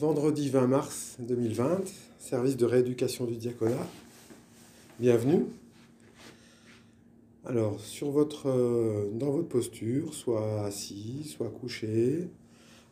[0.00, 1.82] Vendredi 20 mars 2020,
[2.18, 3.86] service de rééducation du diaconat.
[4.98, 5.44] Bienvenue.
[7.44, 12.30] Alors, sur votre, euh, dans votre posture, soit assis, soit couché,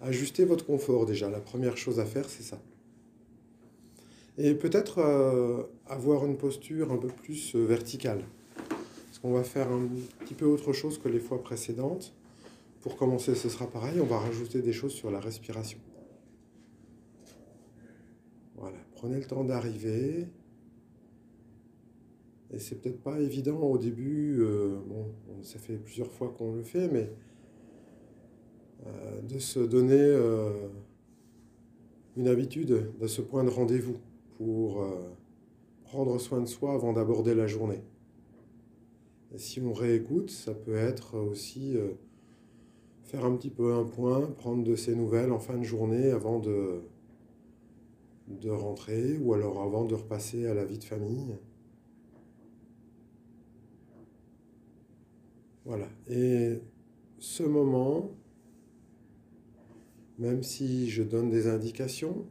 [0.03, 1.31] ajustez votre confort déjà.
[1.31, 2.61] La première chose à faire, c'est ça.
[4.37, 8.23] Et peut-être euh, avoir une posture un peu plus euh, verticale.
[8.55, 9.89] Parce qu'on va faire un
[10.27, 12.13] petit peu autre chose que les fois précédentes.
[12.83, 13.99] Pour commencer, ce sera pareil.
[13.99, 15.79] On va rajouter des choses sur la respiration.
[18.61, 20.27] Voilà, prenez le temps d'arriver.
[22.51, 25.07] Et c'est peut-être pas évident au début, euh, bon,
[25.43, 27.11] ça fait plusieurs fois qu'on le fait, mais
[28.87, 30.69] euh, de se donner euh,
[32.17, 33.99] une habitude de ce point de rendez-vous
[34.39, 34.85] pour
[35.85, 37.83] prendre soin de soi avant d'aborder la journée.
[39.37, 41.77] Si on réécoute, ça peut être aussi
[43.03, 46.39] faire un petit peu un point, prendre de ses nouvelles en fin de journée avant
[46.39, 46.83] de,
[48.29, 51.37] de rentrer ou alors avant de repasser à la vie de famille.
[55.65, 55.89] Voilà.
[56.09, 56.61] Et
[57.19, 58.11] ce moment,
[60.19, 62.27] même si je donne des indications,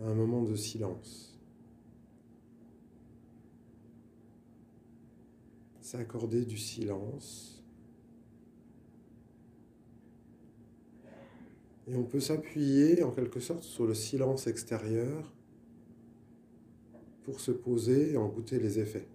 [0.00, 1.38] un moment de silence.
[5.80, 7.63] S'accorder du silence
[11.86, 15.32] Et on peut s'appuyer en quelque sorte sur le silence extérieur
[17.24, 19.06] pour se poser et en goûter les effets.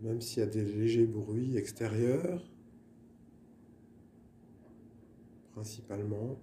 [0.00, 2.42] Même s'il y a des légers bruits extérieurs,
[5.52, 6.40] principalement,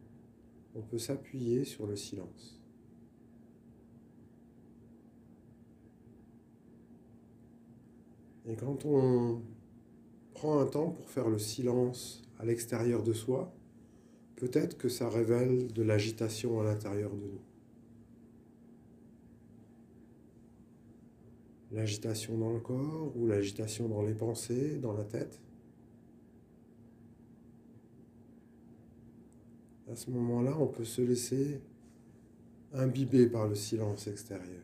[0.76, 2.59] on peut s'appuyer sur le silence.
[8.50, 9.42] Et quand on
[10.34, 13.54] prend un temps pour faire le silence à l'extérieur de soi,
[14.38, 17.42] peut-être que ça révèle de l'agitation à l'intérieur de nous.
[21.72, 25.40] L'agitation dans le corps ou l'agitation dans les pensées, dans la tête.
[29.92, 31.62] À ce moment-là, on peut se laisser
[32.74, 34.64] imbiber par le silence extérieur.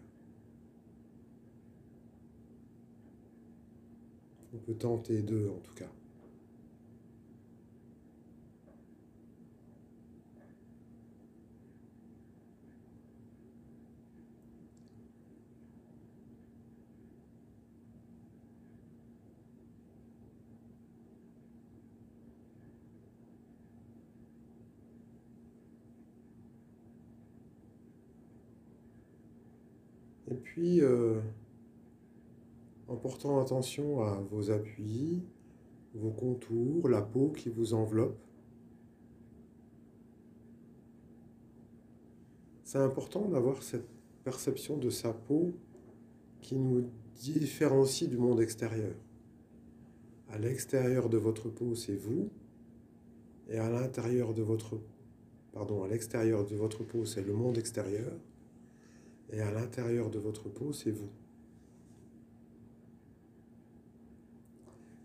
[4.53, 5.89] On peut tenter deux en tout cas.
[30.27, 31.19] Et puis, euh,
[32.87, 35.23] en portant attention à vos appuis,
[35.93, 38.17] vos contours, la peau qui vous enveloppe.
[42.63, 43.87] C'est important d'avoir cette
[44.23, 45.53] perception de sa peau
[46.41, 48.95] qui nous différencie du monde extérieur.
[50.29, 52.29] À l'extérieur de votre peau, c'est vous,
[53.47, 54.79] et à l'intérieur de votre
[55.55, 58.11] à l'extérieur de votre peau, c'est le monde extérieur,
[59.31, 61.09] et à l'intérieur de votre peau, c'est vous.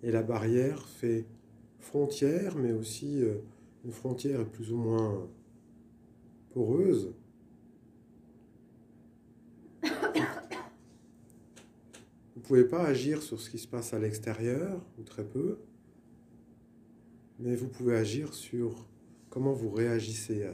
[0.03, 1.27] Et la barrière fait
[1.79, 3.39] frontière, mais aussi euh,
[3.85, 5.29] une frontière plus ou moins
[6.51, 7.15] poreuse.
[9.83, 9.89] Vous
[12.37, 15.59] ne pouvez pas agir sur ce qui se passe à l'extérieur, ou très peu,
[17.39, 18.89] mais vous pouvez agir sur
[19.29, 20.51] comment vous réagissez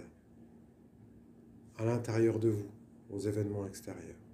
[1.78, 2.70] à l'intérieur de vous,
[3.10, 4.25] aux événements extérieurs.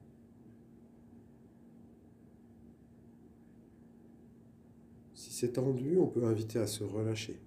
[5.49, 7.39] Tendu, on peut inviter à se relâcher.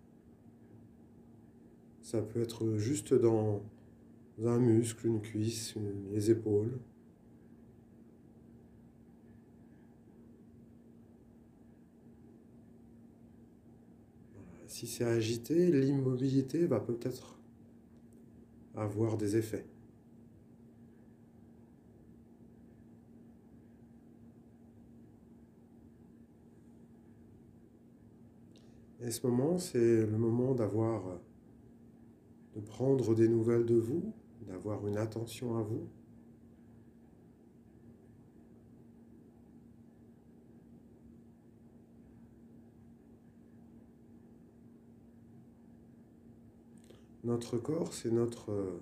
[2.01, 3.63] Ça peut être juste dans
[4.43, 5.75] un muscle, une cuisse,
[6.11, 6.77] les épaules.
[14.67, 17.39] Si c'est agité, l'immobilité va peut-être
[18.75, 19.65] avoir des effets.
[29.05, 31.03] Et ce moment, c'est le moment d'avoir,
[32.55, 34.11] de prendre des nouvelles de vous,
[34.47, 35.87] d'avoir une attention à vous.
[47.23, 48.79] Notre corps, c'est notre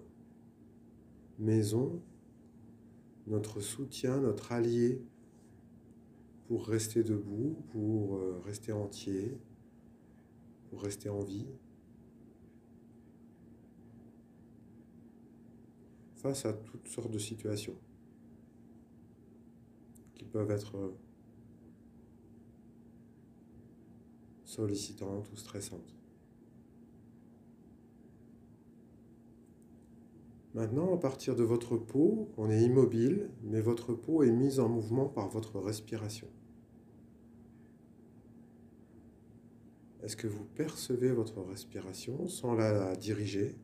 [1.38, 2.02] maison,
[3.28, 5.02] notre soutien, notre allié
[6.48, 9.38] pour rester debout, pour euh, rester entier,
[10.78, 11.48] rester en vie.
[16.16, 17.76] Face à toutes sortes de situations
[20.16, 20.94] qui peuvent être
[24.46, 25.96] sollicitantes ou stressantes.
[30.54, 34.70] Maintenant, à partir de votre peau, on est immobile, mais votre peau est mise en
[34.70, 36.28] mouvement par votre respiration.
[40.04, 43.56] Est-ce que vous percevez votre respiration sans la diriger?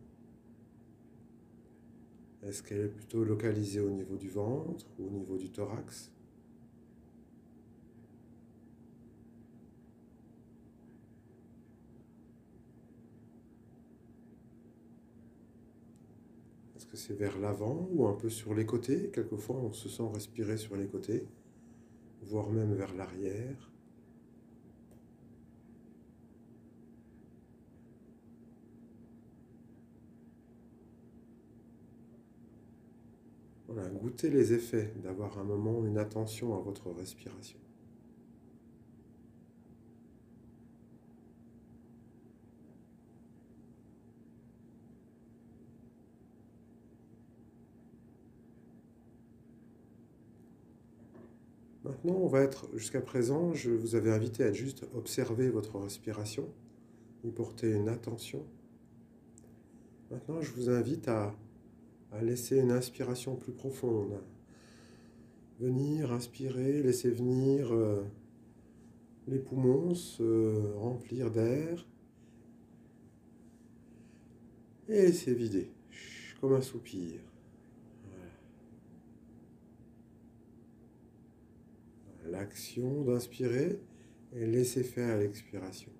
[2.44, 6.14] Est-ce qu'elle est plutôt localisée au niveau du ventre ou au niveau du thorax?
[16.78, 19.12] Est-ce que c'est vers l'avant ou un peu sur les côtés?
[19.12, 21.28] Quelquefois, on se sent respirer sur les côtés,
[22.22, 23.70] voire même vers l'arrière.
[33.72, 37.60] Voilà, goûtez les effets d'avoir un moment, une attention à votre respiration.
[51.84, 56.48] Maintenant, on va être, jusqu'à présent, je vous avais invité à juste observer votre respiration,
[57.24, 58.44] y porter une attention.
[60.10, 61.36] Maintenant, je vous invite à,
[62.22, 64.22] laisser une inspiration plus profonde.
[65.60, 68.04] Venir, inspirer, laisser venir euh,
[69.28, 71.86] les poumons se remplir d'air
[74.88, 75.70] et laisser vider,
[76.40, 77.20] comme un soupir.
[82.30, 83.80] l'action d'inspirer
[84.34, 85.92] et laisser faire l'expiration.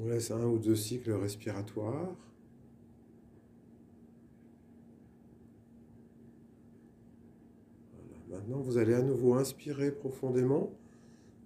[0.00, 2.14] On laisse un ou deux cycles respiratoires.
[8.30, 10.70] Maintenant, vous allez à nouveau inspirer profondément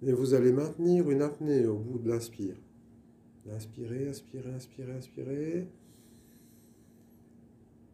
[0.05, 2.55] et vous allez maintenir une apnée au bout de l'inspire.
[3.51, 5.67] Inspirez, inspirez, inspirez, inspirez.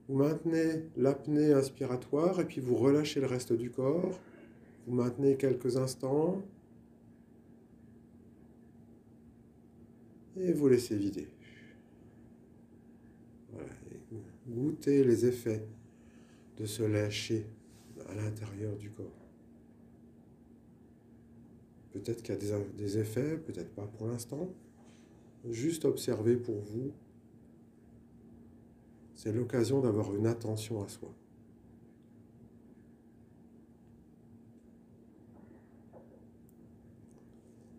[0.07, 4.19] Vous maintenez l'apnée inspiratoire et puis vous relâchez le reste du corps.
[4.87, 6.41] Vous maintenez quelques instants.
[10.39, 11.27] Et vous laissez vider.
[14.47, 15.65] Goûtez les effets
[16.57, 17.45] de se lâcher
[18.07, 19.05] à l'intérieur du corps.
[21.91, 24.49] Peut-être qu'il y a des, effets, peut-être pas pour l'instant.
[25.49, 26.91] Juste observez pour vous
[29.19, 31.09] c'est l'occasion d'avoir une attention à soi.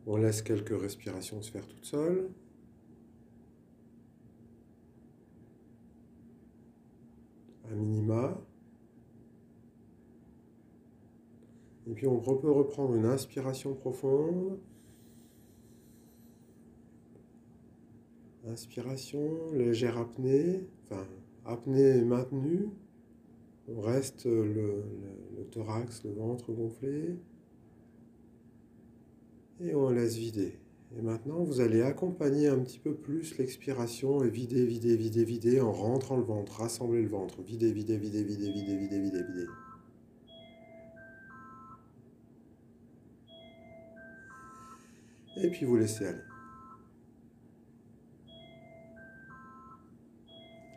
[0.07, 2.29] On laisse quelques respirations se faire toutes seules.
[7.75, 8.41] Minima.
[11.89, 14.59] Et puis on peut reprendre une inspiration profonde.
[18.47, 21.07] Inspiration, légère apnée, enfin
[21.45, 22.69] apnée maintenue,
[23.69, 24.85] on reste le,
[25.51, 27.17] thorax, le ventre gonflé,
[29.61, 30.60] et on laisse vider.
[30.97, 35.61] Et maintenant, vous allez accompagner un petit peu plus l'expiration et vider, vider, vider, vider
[35.61, 39.47] en rentrant le ventre, rassembler le ventre, vider, vider, vider, vider, vider, vider, vider, vider.
[45.43, 46.19] Et puis vous laissez aller.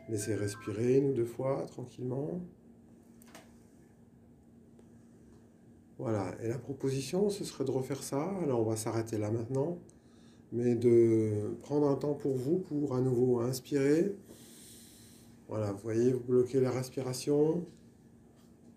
[0.08, 2.40] Laissez respirer une ou deux fois tranquillement.
[5.98, 8.30] Voilà, et la proposition, ce serait de refaire ça.
[8.42, 9.78] Alors on va s'arrêter là maintenant,
[10.54, 14.16] mais de prendre un temps pour vous, pour à nouveau inspirer.
[15.48, 17.66] Voilà, vous voyez, vous bloquez la respiration,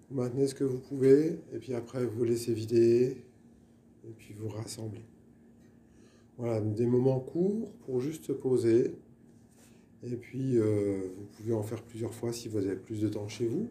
[0.10, 3.24] vous maintenez ce que vous pouvez, et puis après vous laissez vider,
[4.06, 5.06] et puis vous rassemblez.
[6.38, 8.94] Voilà, des moments courts pour juste se poser,
[10.04, 13.28] et puis, euh, vous pouvez en faire plusieurs fois si vous avez plus de temps
[13.28, 13.68] chez vous.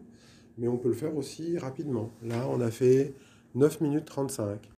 [0.57, 2.11] Mais on peut le faire aussi rapidement.
[2.23, 3.13] Là, on a fait
[3.55, 4.76] 9 minutes 35.